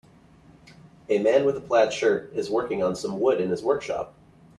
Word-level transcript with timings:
A 1.09 1.19
man 1.19 1.45
with 1.45 1.57
a 1.57 1.61
plaid 1.61 1.93
shirt 1.93 2.33
is 2.33 2.49
working 2.49 2.81
on 2.81 2.95
some 2.95 3.19
wood 3.19 3.39
in 3.39 3.51
his 3.51 3.61
workshop. 3.61 4.15